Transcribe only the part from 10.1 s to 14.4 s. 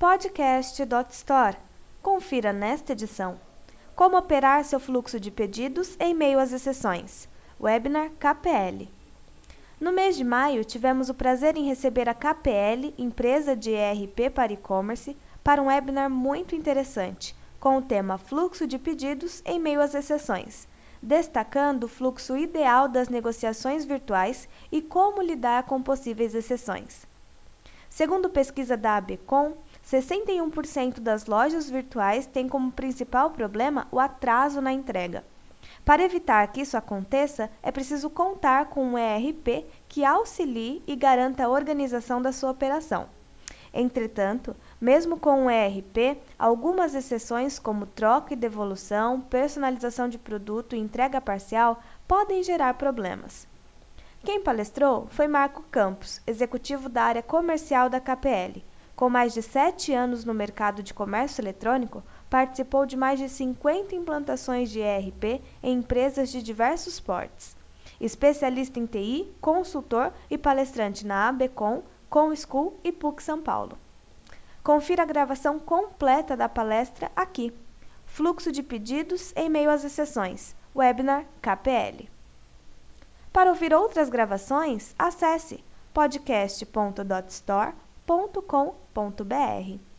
de maio, tivemos o prazer em receber a KPL, empresa de ERP